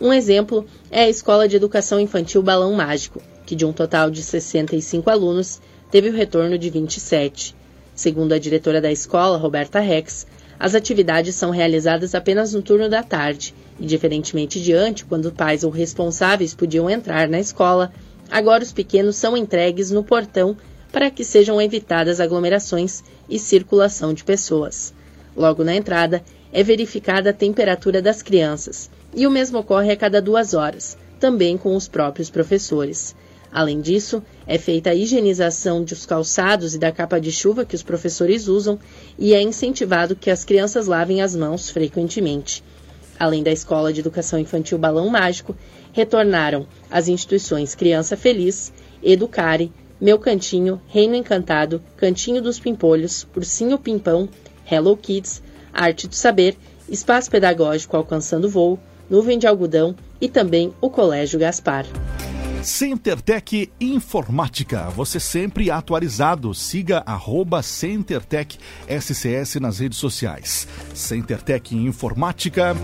Um 0.00 0.12
exemplo 0.12 0.66
é 0.90 1.04
a 1.04 1.08
Escola 1.08 1.48
de 1.48 1.56
Educação 1.56 1.98
Infantil 1.98 2.42
Balão 2.42 2.72
Mágico, 2.74 3.22
que 3.46 3.54
de 3.54 3.64
um 3.64 3.72
total 3.72 4.10
de 4.10 4.22
65 4.22 5.08
alunos, 5.08 5.60
teve 5.90 6.10
o 6.10 6.12
retorno 6.12 6.58
de 6.58 6.68
27. 6.68 7.54
Segundo 7.94 8.32
a 8.32 8.38
diretora 8.38 8.80
da 8.80 8.92
escola, 8.92 9.38
Roberta 9.38 9.80
Rex, 9.80 10.26
as 10.58 10.74
atividades 10.74 11.34
são 11.34 11.50
realizadas 11.50 12.14
apenas 12.14 12.52
no 12.52 12.62
turno 12.62 12.88
da 12.88 13.02
tarde, 13.02 13.54
e 13.78 13.86
diferentemente 13.86 14.60
de 14.60 14.72
antes, 14.72 15.06
quando 15.08 15.32
pais 15.32 15.64
ou 15.64 15.70
responsáveis 15.70 16.54
podiam 16.54 16.90
entrar 16.90 17.28
na 17.28 17.38
escola, 17.38 17.92
agora 18.30 18.62
os 18.62 18.72
pequenos 18.72 19.16
são 19.16 19.36
entregues 19.36 19.90
no 19.90 20.04
portão 20.04 20.56
para 20.90 21.10
que 21.10 21.24
sejam 21.24 21.60
evitadas 21.60 22.20
aglomerações 22.20 23.02
e 23.28 23.38
circulação 23.38 24.14
de 24.14 24.24
pessoas. 24.24 24.94
Logo 25.36 25.62
na 25.62 25.74
entrada, 25.74 26.22
é 26.52 26.62
verificada 26.62 27.30
a 27.30 27.34
temperatura 27.34 28.00
das 28.00 28.22
crianças, 28.22 28.90
e 29.14 29.26
o 29.26 29.30
mesmo 29.30 29.58
ocorre 29.58 29.92
a 29.92 29.96
cada 29.96 30.22
duas 30.22 30.54
horas, 30.54 30.96
também 31.20 31.58
com 31.58 31.76
os 31.76 31.86
próprios 31.86 32.30
professores. 32.30 33.14
Além 33.52 33.80
disso, 33.80 34.22
é 34.46 34.58
feita 34.58 34.90
a 34.90 34.94
higienização 34.94 35.84
dos 35.84 36.04
calçados 36.04 36.74
e 36.74 36.78
da 36.78 36.90
capa 36.92 37.20
de 37.20 37.30
chuva 37.30 37.64
que 37.64 37.74
os 37.74 37.82
professores 37.82 38.48
usam 38.48 38.78
e 39.18 39.34
é 39.34 39.40
incentivado 39.40 40.16
que 40.16 40.30
as 40.30 40.44
crianças 40.44 40.86
lavem 40.86 41.22
as 41.22 41.34
mãos 41.36 41.70
frequentemente. 41.70 42.62
Além 43.18 43.42
da 43.42 43.50
Escola 43.50 43.92
de 43.92 44.00
Educação 44.00 44.38
Infantil 44.38 44.78
Balão 44.78 45.08
Mágico, 45.08 45.56
retornaram 45.92 46.66
as 46.90 47.08
instituições 47.08 47.74
Criança 47.74 48.16
Feliz, 48.16 48.72
Educare, 49.02 49.72
Meu 49.98 50.18
Cantinho, 50.18 50.80
Reino 50.86 51.14
Encantado, 51.14 51.82
Cantinho 51.96 52.42
dos 52.42 52.58
Pimpolhos, 52.58 53.26
Ursinho 53.34 53.78
Pimpão, 53.78 54.28
Hello 54.70 54.96
Kids, 54.96 55.42
Arte 55.72 56.08
do 56.08 56.14
Saber, 56.14 56.56
Espaço 56.88 57.30
Pedagógico 57.30 57.96
Alcançando 57.96 58.48
Voo, 58.48 58.78
Nuvem 59.08 59.38
de 59.38 59.46
Algodão 59.46 59.94
e 60.20 60.28
também 60.28 60.72
o 60.80 60.90
Colégio 60.90 61.38
Gaspar. 61.38 61.86
CenterTech 62.62 63.70
Informática, 63.80 64.88
você 64.90 65.20
sempre 65.20 65.70
atualizado. 65.70 66.52
Siga 66.52 67.02
arroba 67.06 67.62
CenterTech 67.62 68.58
SCS 68.88 69.60
nas 69.60 69.78
redes 69.78 69.98
sociais. 69.98 70.66
CenterTech 70.92 71.76
Informática. 71.76 72.74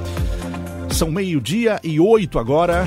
São 0.89 1.11
meio-dia 1.11 1.81
e 1.83 1.99
oito 1.99 2.39
agora. 2.39 2.87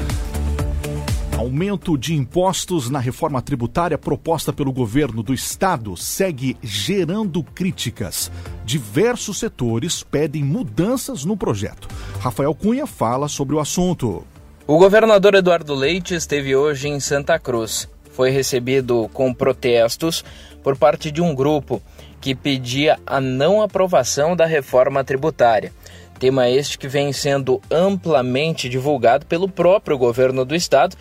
Aumento 1.37 1.97
de 1.97 2.13
impostos 2.13 2.89
na 2.89 2.97
reforma 2.97 3.41
tributária 3.41 3.97
proposta 3.97 4.53
pelo 4.53 4.71
governo 4.71 5.21
do 5.21 5.33
estado 5.33 5.97
segue 5.97 6.55
gerando 6.63 7.43
críticas. 7.43 8.31
Diversos 8.63 9.39
setores 9.39 10.01
pedem 10.01 10.45
mudanças 10.45 11.25
no 11.25 11.35
projeto. 11.35 11.89
Rafael 12.21 12.55
Cunha 12.55 12.87
fala 12.87 13.27
sobre 13.27 13.53
o 13.53 13.59
assunto. 13.59 14.25
O 14.65 14.77
governador 14.77 15.35
Eduardo 15.35 15.75
Leite 15.75 16.15
esteve 16.15 16.55
hoje 16.55 16.87
em 16.87 17.01
Santa 17.01 17.37
Cruz. 17.37 17.89
Foi 18.11 18.29
recebido 18.29 19.09
com 19.11 19.33
protestos 19.33 20.23
por 20.63 20.77
parte 20.77 21.11
de 21.11 21.21
um 21.21 21.35
grupo 21.35 21.81
que 22.21 22.33
pedia 22.33 22.97
a 23.05 23.19
não 23.19 23.61
aprovação 23.61 24.37
da 24.37 24.45
reforma 24.45 25.03
tributária. 25.03 25.73
Tema 26.19 26.49
este 26.49 26.77
que 26.77 26.87
vem 26.87 27.11
sendo 27.11 27.61
amplamente 27.69 28.69
divulgado 28.69 29.25
pelo 29.25 29.49
próprio 29.49 29.97
governo 29.97 30.45
do 30.45 30.55
estado, 30.55 30.95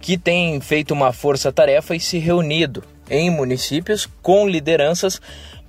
que 0.00 0.16
tem 0.16 0.60
feito 0.60 0.92
uma 0.92 1.12
força-tarefa 1.12 1.96
e 1.96 2.00
se 2.00 2.18
reunido 2.18 2.84
em 3.10 3.30
municípios 3.30 4.08
com 4.22 4.48
lideranças 4.48 5.20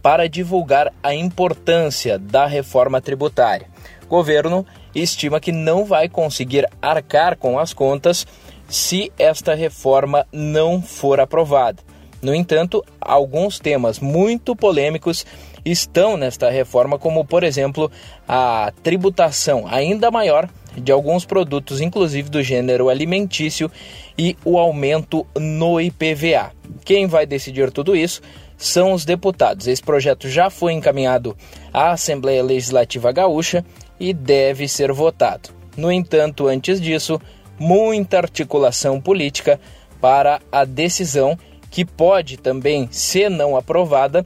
para 0.01 0.29
divulgar 0.29 0.93
a 1.01 1.13
importância 1.15 2.19
da 2.19 2.45
reforma 2.45 3.01
tributária. 3.01 3.67
O 4.03 4.07
governo 4.07 4.65
estima 4.93 5.39
que 5.39 5.51
não 5.51 5.83
vai 5.83 6.07
conseguir 6.07 6.67
arcar 6.81 7.37
com 7.37 7.57
as 7.57 7.73
contas 7.73 8.27
se 8.69 9.11
esta 9.17 9.55
reforma 9.55 10.27
não 10.31 10.81
for 10.81 11.19
aprovada. 11.19 11.81
No 12.21 12.35
entanto, 12.35 12.85
alguns 12.99 13.59
temas 13.59 13.99
muito 13.99 14.55
polêmicos 14.55 15.25
estão 15.65 16.17
nesta 16.17 16.49
reforma, 16.49 16.97
como 16.97 17.25
por 17.25 17.43
exemplo 17.43 17.91
a 18.27 18.71
tributação 18.83 19.65
ainda 19.67 20.11
maior 20.11 20.49
de 20.75 20.91
alguns 20.91 21.25
produtos, 21.25 21.81
inclusive 21.81 22.29
do 22.29 22.41
gênero 22.41 22.89
alimentício, 22.89 23.69
e 24.17 24.37
o 24.45 24.57
aumento 24.57 25.25
no 25.35 25.79
IPVA. 25.81 26.51
Quem 26.85 27.07
vai 27.07 27.25
decidir 27.25 27.71
tudo 27.71 27.95
isso 27.95 28.21
são 28.57 28.93
os 28.93 29.03
deputados. 29.03 29.67
Esse 29.67 29.81
projeto 29.81 30.29
já 30.29 30.49
foi 30.49 30.73
encaminhado 30.73 31.35
à 31.73 31.91
Assembleia 31.91 32.43
Legislativa 32.43 33.11
Gaúcha 33.11 33.65
e 33.99 34.13
deve 34.13 34.67
ser 34.67 34.91
votado. 34.91 35.49
No 35.75 35.91
entanto, 35.91 36.47
antes 36.47 36.79
disso, 36.79 37.19
muita 37.57 38.17
articulação 38.17 39.01
política 39.01 39.59
para 39.99 40.39
a 40.51 40.63
decisão 40.65 41.37
que 41.69 41.85
pode 41.85 42.37
também, 42.37 42.87
se 42.91 43.29
não 43.29 43.55
aprovada, 43.55 44.25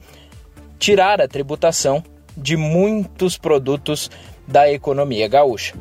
tirar 0.86 1.20
a 1.20 1.28
tributação 1.28 2.04
de 2.38 2.56
muitos 2.56 3.40
produtos 3.40 4.08
da 4.48 4.72
economia 4.72 5.28
gaúcha. 5.28 5.74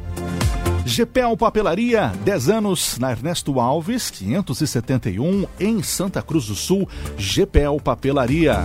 GPL 0.86 1.36
Papelaria, 1.36 2.10
10 2.24 2.48
anos 2.48 2.98
na 2.98 3.10
Ernesto 3.10 3.60
Alves, 3.60 4.08
571, 4.08 5.46
em 5.60 5.82
Santa 5.82 6.22
Cruz 6.22 6.46
do 6.46 6.54
Sul. 6.54 6.88
GPL 7.18 7.78
Papelaria. 7.84 8.60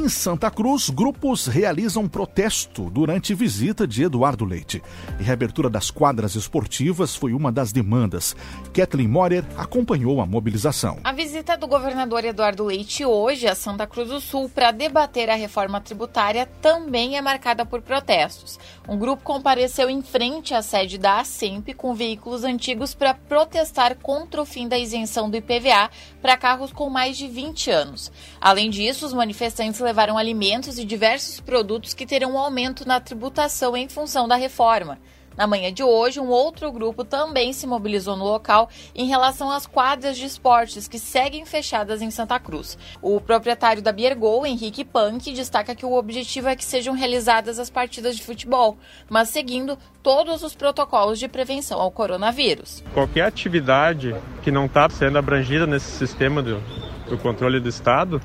Em 0.06 0.08
Santa 0.08 0.52
Cruz, 0.52 0.88
grupos 0.88 1.48
realizam 1.48 2.06
protesto 2.06 2.88
durante 2.90 3.34
visita 3.34 3.88
de 3.88 4.04
Eduardo 4.04 4.44
Leite. 4.44 4.80
E 5.18 5.22
reabertura 5.24 5.68
das 5.68 5.90
quadras 5.90 6.36
esportivas 6.36 7.16
foi 7.16 7.32
uma 7.32 7.50
das 7.50 7.72
demandas. 7.72 8.36
Kathleen 8.72 9.08
Morer 9.08 9.44
acompanhou 9.56 10.20
a 10.20 10.26
mobilização. 10.26 11.00
A 11.02 11.10
visita 11.10 11.56
do 11.56 11.66
governador 11.66 12.24
Eduardo 12.24 12.62
Leite 12.62 13.04
hoje 13.04 13.48
a 13.48 13.56
Santa 13.56 13.84
Cruz 13.84 14.08
do 14.08 14.20
Sul 14.20 14.48
para 14.48 14.70
debater 14.70 15.28
a 15.28 15.34
reforma 15.34 15.80
tributária 15.80 16.48
também 16.62 17.16
é 17.16 17.20
marcada 17.20 17.66
por 17.66 17.82
protestos. 17.82 18.60
Um 18.88 18.96
grupo 18.96 19.24
compareceu 19.24 19.90
em 19.90 20.02
frente 20.02 20.54
à 20.54 20.62
sede 20.62 20.98
da 20.98 21.18
ASEMP 21.18 21.74
com 21.74 21.92
veículos 21.96 22.44
antigos 22.44 22.94
para 22.94 23.12
protestar 23.12 23.96
contra 23.96 24.40
o 24.40 24.46
fim 24.46 24.68
da 24.68 24.78
isenção 24.78 25.28
do 25.28 25.36
IPVA 25.36 25.90
para 26.22 26.36
carros 26.36 26.72
com 26.72 26.88
mais 26.88 27.16
de 27.16 27.26
20 27.26 27.72
anos. 27.72 28.12
Além 28.40 28.70
disso, 28.70 29.04
os 29.04 29.12
manifestantes 29.12 29.80
levaram 29.96 30.18
alimentos 30.18 30.78
e 30.78 30.84
diversos 30.84 31.40
produtos 31.40 31.94
que 31.94 32.04
terão 32.04 32.34
um 32.34 32.38
aumento 32.38 32.86
na 32.86 33.00
tributação 33.00 33.74
em 33.74 33.88
função 33.88 34.28
da 34.28 34.36
reforma. 34.36 34.98
Na 35.34 35.46
manhã 35.46 35.72
de 35.72 35.82
hoje, 35.82 36.20
um 36.20 36.28
outro 36.28 36.70
grupo 36.70 37.02
também 37.02 37.54
se 37.54 37.66
mobilizou 37.66 38.14
no 38.14 38.24
local 38.24 38.68
em 38.94 39.06
relação 39.06 39.50
às 39.50 39.66
quadras 39.66 40.18
de 40.18 40.26
esportes 40.26 40.86
que 40.86 40.98
seguem 40.98 41.46
fechadas 41.46 42.02
em 42.02 42.10
Santa 42.10 42.38
Cruz. 42.38 42.76
O 43.00 43.18
proprietário 43.22 43.82
da 43.82 43.90
Biergol, 43.90 44.44
Henrique 44.44 44.84
Punk, 44.84 45.32
destaca 45.32 45.74
que 45.74 45.86
o 45.86 45.94
objetivo 45.94 46.48
é 46.48 46.56
que 46.56 46.64
sejam 46.64 46.94
realizadas 46.94 47.58
as 47.58 47.70
partidas 47.70 48.16
de 48.16 48.22
futebol, 48.22 48.76
mas 49.08 49.30
seguindo 49.30 49.78
todos 50.02 50.42
os 50.42 50.54
protocolos 50.54 51.18
de 51.18 51.26
prevenção 51.26 51.80
ao 51.80 51.90
coronavírus. 51.90 52.84
Qualquer 52.92 53.22
atividade 53.22 54.14
que 54.42 54.50
não 54.50 54.66
está 54.66 54.90
sendo 54.90 55.16
abrangida 55.16 55.66
nesse 55.66 55.90
sistema 55.92 56.42
do, 56.42 56.60
do 57.08 57.16
controle 57.16 57.60
do 57.60 57.68
Estado, 57.68 58.20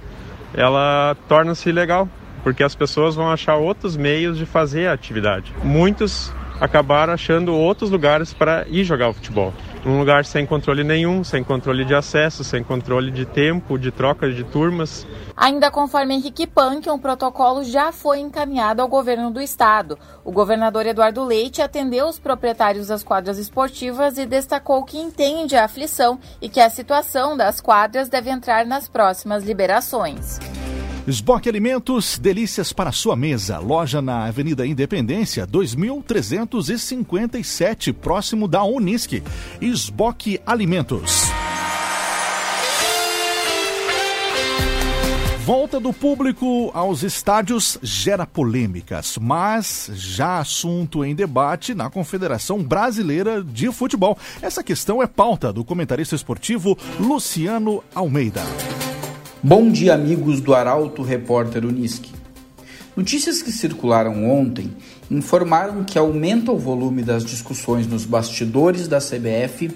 ela 0.54 1.16
torna-se 1.28 1.70
ilegal, 1.70 2.08
porque 2.44 2.64
as 2.64 2.76
pessoas 2.76 3.16
vão 3.16 3.32
achar 3.32 3.56
outros 3.56 3.96
meios 3.96 4.38
de 4.38 4.46
fazer 4.46 4.88
a 4.88 4.94
atividade. 4.94 5.54
Muitos 5.64 6.34
acabaram 6.62 7.12
achando 7.12 7.56
outros 7.56 7.90
lugares 7.90 8.36
para 8.36 8.68
ir 8.70 8.84
jogar 8.84 9.10
o 9.10 9.14
futebol. 9.14 9.52
Um 9.84 9.98
lugar 9.98 10.24
sem 10.24 10.46
controle 10.46 10.84
nenhum, 10.84 11.24
sem 11.24 11.44
controle 11.44 11.84
de 11.84 11.96
acesso, 11.96 12.44
sem 12.44 12.64
controle 12.64 13.10
de 13.10 13.26
tempo, 13.26 13.80
de 13.80 13.90
troca 13.90 14.32
de 14.32 14.44
turmas. 14.44 15.08
Ainda 15.36 15.72
conforme 15.72 16.14
Henrique 16.14 16.46
Punk, 16.46 16.88
um 16.88 17.00
protocolo 17.00 17.64
já 17.64 17.92
foi 17.92 18.20
encaminhado 18.20 18.80
ao 18.80 18.88
governo 18.88 19.32
do 19.32 19.42
estado. 19.42 19.98
O 20.24 20.32
governador 20.32 20.86
Eduardo 20.86 21.24
Leite 21.24 21.64
atendeu 21.64 22.08
os 22.08 22.20
proprietários 22.20 22.88
das 22.88 23.02
quadras 23.02 23.40
esportivas 23.40 24.20
e 24.20 24.28
destacou 24.28 24.84
que 24.84 25.00
entende 25.00 25.56
a 25.56 25.66
aflição 25.66 26.20
e 26.40 26.48
que 26.48 26.60
a 26.60 26.70
situação 26.70 27.36
das 27.36 27.60
quadras 27.60 28.08
deve 28.08 28.30
entrar 28.30 28.68
nas 28.68 28.88
próximas 28.88 29.44
liberações. 29.44 30.40
Esboque 31.08 31.50
Alimentos, 31.50 32.20
delícias 32.20 32.72
para 32.72 32.92
sua 32.92 33.16
mesa. 33.16 33.58
Loja 33.58 34.04
na 34.04 34.26
Avenida 34.26 34.68
Independência, 34.68 35.48
2357, 35.48 37.92
próximo 37.92 38.48
da 38.48 38.64
Unisque. 38.64 39.24
Esboque 39.60 40.40
Alimentos. 40.46 41.24
Volta 45.44 45.80
do 45.80 45.92
público 45.92 46.70
aos 46.72 47.02
estádios 47.02 47.80
gera 47.82 48.28
polêmicas, 48.28 49.18
mas 49.20 49.90
já 49.96 50.38
assunto 50.38 51.04
em 51.04 51.16
debate 51.16 51.74
na 51.74 51.90
Confederação 51.90 52.62
Brasileira 52.62 53.44
de 53.44 53.72
Futebol. 53.72 54.16
Essa 54.40 54.64
questão 54.64 55.02
é 55.02 55.08
pauta 55.08 55.52
do 55.52 55.66
comentarista 55.66 56.16
esportivo 56.16 56.78
Luciano 57.00 57.84
Almeida. 57.96 58.44
Bom 59.44 59.72
dia, 59.72 59.96
amigos 59.96 60.40
do 60.40 60.54
Arauto 60.54 61.02
Repórter 61.02 61.66
Unisque. 61.66 62.14
Notícias 62.96 63.42
que 63.42 63.52
circularam 63.52 64.30
ontem 64.30 64.70
informaram 65.10 65.84
que 65.84 65.98
aumenta 65.98 66.52
o 66.52 66.60
volume 66.60 67.02
das 67.02 67.26
discussões 67.26 67.88
nos 67.88 68.06
bastidores 68.06 68.88
da 68.88 69.00
CBF 69.00 69.72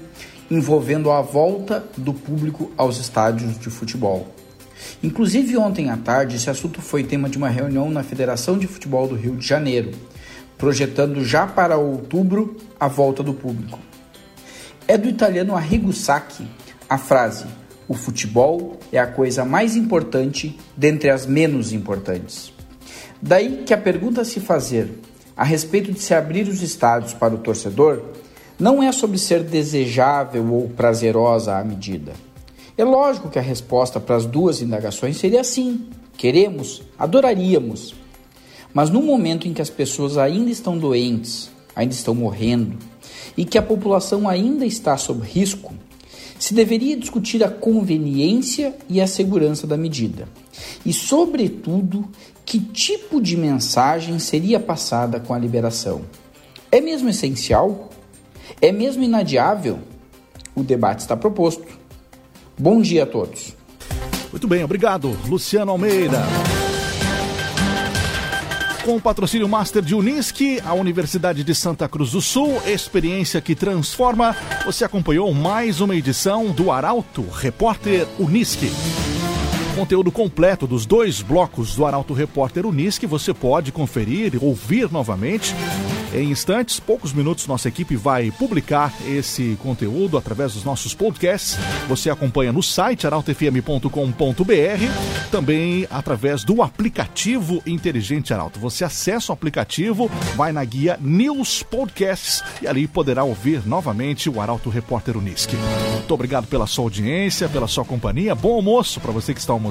envolvendo 0.52 1.10
a 1.10 1.20
volta 1.24 1.84
do 1.98 2.14
público 2.14 2.72
aos 2.78 3.00
estádios 3.00 3.60
de 3.60 3.72
futebol. 3.72 4.28
Inclusive, 5.02 5.58
ontem 5.58 5.90
à 5.90 5.98
tarde, 5.98 6.36
esse 6.36 6.48
assunto 6.52 6.80
foi 6.80 7.04
tema 7.04 7.28
de 7.28 7.40
uma 7.40 7.50
reunião 7.50 7.90
na 7.90 8.04
Federação 8.04 8.60
de 8.60 8.68
Futebol 8.68 9.08
do 9.08 9.16
Rio 9.16 9.36
de 9.36 9.48
Janeiro, 9.48 9.90
projetando 10.60 11.26
já 11.26 11.48
para 11.48 11.76
outubro 11.76 12.56
a 12.80 12.88
volta 12.88 13.24
do 13.24 13.34
público. 13.34 13.80
É 14.88 14.96
do 14.96 15.10
italiano 15.10 15.56
Arrigo 15.56 15.92
Sacchi 15.92 16.46
a 16.88 17.00
frase 17.00 17.48
o 17.88 17.94
futebol 17.94 18.78
é 18.92 19.00
a 19.00 19.08
coisa 19.08 19.46
mais 19.46 19.76
importante 19.76 20.58
dentre 20.76 21.10
as 21.10 21.26
menos 21.26 21.72
importantes. 21.72 22.52
Daí 23.22 23.64
que 23.66 23.74
a 23.74 23.78
pergunta 23.78 24.22
a 24.22 24.26
se 24.26 24.40
fazer 24.40 24.90
a 25.38 25.44
respeito 25.44 25.92
de 25.92 26.00
se 26.00 26.14
abrir 26.14 26.48
os 26.48 26.62
estádios 26.62 27.14
para 27.14 27.36
o 27.36 27.40
torcedor 27.40 28.02
não 28.58 28.82
é 28.82 28.92
sobre 28.92 29.18
ser 29.18 29.44
desejável 29.44 30.54
ou 30.54 30.70
prazerosa 30.70 31.58
a 31.58 31.64
medida. 31.64 32.14
É 32.78 32.84
lógico 32.84 33.30
que 33.30 33.40
a 33.40 33.42
resposta 33.42 34.00
para 34.00 34.16
as 34.16 34.26
duas 34.26 34.62
indagações 34.62 35.18
seria 35.18 35.44
sim: 35.44 35.90
queremos, 36.18 36.82
adoraríamos. 36.98 37.96
Mas 38.74 38.90
no 38.90 39.02
momento 39.02 39.48
em 39.48 39.54
que 39.54 39.62
as 39.62 39.70
pessoas 39.70 40.18
ainda 40.18 40.52
estão 40.52 40.78
doentes, 40.78 41.50
ainda 41.76 41.94
estão 41.94 42.16
morrendo, 42.16 42.78
e 43.38 43.46
que 43.46 43.58
a 43.58 43.62
população 43.62 44.28
ainda 44.28 44.66
está 44.66 44.98
sob 44.98 45.26
risco, 45.26 45.74
se 46.38 46.54
deveria 46.54 46.98
discutir 46.98 47.44
a 47.44 47.50
conveniência 47.50 48.76
e 48.90 49.00
a 49.02 49.08
segurança 49.08 49.66
da 49.66 49.78
medida. 49.78 50.28
E, 50.86 50.94
sobretudo, 50.94 52.10
que 52.46 52.60
tipo 52.60 53.22
de 53.22 53.36
mensagem 53.36 54.20
seria 54.20 54.60
passada 54.60 55.20
com 55.20 55.34
a 55.34 55.40
liberação. 55.40 56.02
É 56.72 56.80
mesmo 56.80 57.10
essencial? 57.10 57.90
É 58.62 58.72
mesmo 58.72 59.04
inadiável? 59.04 59.80
O 60.56 60.64
debate 60.64 61.00
está 61.00 61.18
proposto. 61.18 61.66
Bom 62.58 62.82
dia 62.82 63.04
a 63.04 63.06
todos. 63.06 63.54
Muito 64.32 64.48
bem, 64.48 64.64
obrigado, 64.64 65.18
Luciano 65.28 65.72
Almeida. 65.72 66.24
Com 68.86 68.98
o 68.98 69.02
patrocínio 69.02 69.50
Master 69.50 69.82
de 69.82 69.96
Unisque, 69.96 70.62
a 70.64 70.76
Universidade 70.76 71.44
de 71.44 71.56
Santa 71.56 71.90
Cruz 71.90 72.12
do 72.12 72.22
Sul, 72.22 72.62
experiência 72.68 73.42
que 73.42 73.56
transforma, 73.56 74.36
você 74.64 74.86
acompanhou 74.86 75.34
mais 75.34 75.82
uma 75.82 75.96
edição 75.96 76.52
do 76.52 76.72
Arauto 76.72 77.26
Repórter 77.28 78.06
Unisque. 78.20 78.70
Conteúdo 79.76 80.10
completo 80.10 80.66
dos 80.66 80.86
dois 80.86 81.22
blocos 81.22 81.76
do 81.76 81.86
Arauto 81.86 82.14
Repórter 82.14 82.66
Unisque 82.66 83.06
você 83.06 83.34
pode 83.34 83.74
conferir 83.74 84.34
e 84.34 84.38
ouvir 84.38 84.90
novamente 84.90 85.54
em 86.16 86.32
instantes, 86.32 86.80
poucos 86.80 87.12
minutos, 87.12 87.46
nossa 87.46 87.68
equipe 87.68 87.98
vai 87.98 88.32
publicar 88.32 88.94
esse 89.06 89.58
conteúdo 89.62 90.18
através 90.18 90.54
dos 90.54 90.64
nossos 90.64 90.94
podcasts. 90.94 91.58
Você 91.90 92.10
acompanha 92.10 92.54
no 92.54 92.64
site 92.64 93.06
arautofm.com.br, 93.06 93.90
também 95.30 95.86
através 95.92 96.46
do 96.46 96.62
aplicativo 96.62 97.62
Inteligente 97.66 98.34
Arauto. 98.34 98.62
Você 98.62 98.86
acessa 98.86 99.34
o 99.34 99.34
aplicativo, 99.34 100.10
vai 100.38 100.54
na 100.54 100.64
guia 100.64 100.98
News 101.02 101.64
Podcasts 101.64 102.42
e 102.62 102.68
ali 102.68 102.88
poderá 102.88 103.26
ouvir 103.26 103.68
novamente 103.68 104.30
o 104.30 104.40
Arauto 104.40 104.70
Repórter 104.70 105.18
Unisque. 105.18 105.58
Muito 105.92 106.14
obrigado 106.14 106.48
pela 106.48 106.66
sua 106.66 106.86
audiência, 106.86 107.50
pela 107.50 107.68
sua 107.68 107.84
companhia. 107.84 108.34
Bom 108.34 108.54
almoço 108.54 109.02
para 109.02 109.12
você 109.12 109.34
que 109.34 109.42
está 109.42 109.52
almoçando. 109.52 109.65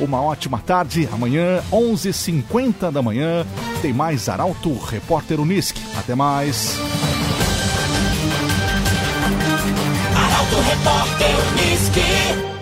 Uma 0.00 0.20
ótima 0.22 0.58
tarde. 0.58 1.08
Amanhã, 1.12 1.62
11h50 1.72 2.90
da 2.90 3.02
manhã, 3.02 3.46
tem 3.82 3.92
mais 3.92 4.28
Arauto 4.28 4.72
Repórter 4.78 5.40
Unisque. 5.40 5.82
Até 5.96 6.14
mais. 6.14 6.78
Arauto 10.14 10.56
Repórter 10.60 11.36
Unisque. 11.52 12.59